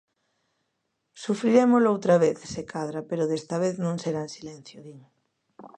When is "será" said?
4.03-4.21